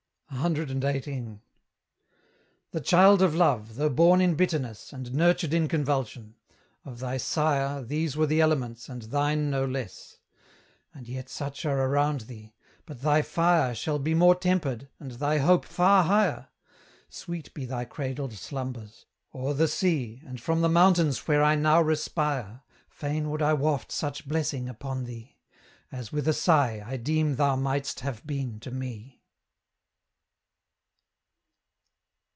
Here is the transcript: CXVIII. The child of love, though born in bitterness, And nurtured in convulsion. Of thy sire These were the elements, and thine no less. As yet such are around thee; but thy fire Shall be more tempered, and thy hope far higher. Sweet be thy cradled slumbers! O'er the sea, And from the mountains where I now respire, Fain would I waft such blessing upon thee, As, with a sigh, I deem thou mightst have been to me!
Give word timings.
CXVIII. 0.33 1.41
The 2.71 2.79
child 2.79 3.21
of 3.21 3.35
love, 3.35 3.75
though 3.75 3.89
born 3.89 4.21
in 4.21 4.35
bitterness, 4.35 4.93
And 4.93 5.13
nurtured 5.13 5.53
in 5.53 5.67
convulsion. 5.67 6.35
Of 6.85 6.99
thy 6.99 7.17
sire 7.17 7.83
These 7.83 8.15
were 8.15 8.25
the 8.25 8.39
elements, 8.39 8.87
and 8.87 9.01
thine 9.03 9.49
no 9.49 9.65
less. 9.65 10.19
As 10.95 11.09
yet 11.09 11.27
such 11.27 11.65
are 11.65 11.77
around 11.83 12.21
thee; 12.21 12.53
but 12.85 13.01
thy 13.01 13.21
fire 13.23 13.75
Shall 13.75 13.99
be 13.99 14.13
more 14.15 14.33
tempered, 14.33 14.87
and 15.01 15.11
thy 15.11 15.39
hope 15.39 15.65
far 15.65 16.03
higher. 16.05 16.47
Sweet 17.09 17.53
be 17.53 17.65
thy 17.65 17.83
cradled 17.83 18.33
slumbers! 18.33 19.05
O'er 19.35 19.53
the 19.53 19.67
sea, 19.67 20.23
And 20.25 20.39
from 20.39 20.61
the 20.61 20.69
mountains 20.69 21.27
where 21.27 21.43
I 21.43 21.55
now 21.55 21.81
respire, 21.81 22.63
Fain 22.89 23.29
would 23.29 23.41
I 23.41 23.51
waft 23.53 23.91
such 23.91 24.25
blessing 24.29 24.69
upon 24.69 25.03
thee, 25.03 25.39
As, 25.91 26.13
with 26.13 26.25
a 26.25 26.33
sigh, 26.33 26.81
I 26.85 26.95
deem 26.95 27.35
thou 27.35 27.57
mightst 27.57 27.99
have 27.99 28.25
been 28.25 28.61
to 28.61 28.71
me! 28.71 29.17